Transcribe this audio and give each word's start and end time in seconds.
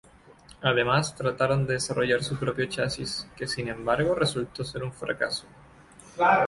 Además, 0.63 1.13
trataron 1.15 1.67
de 1.67 1.73
desarrollar 1.73 2.23
su 2.23 2.35
propio 2.35 2.65
chasis, 2.65 3.27
que, 3.37 3.45
sin 3.47 3.67
embargo, 3.67 4.15
resultó 4.15 4.63
ser 4.63 4.83
un 4.83 4.91
fracaso. 4.91 5.45